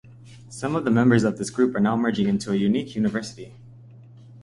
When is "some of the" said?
0.49-0.89